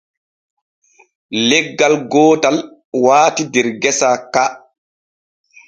Leggal 1.49 1.95
gootal 2.11 2.57
waati 3.03 3.43
der 3.53 3.67
gesa 3.81 4.09
ka. 4.33 4.43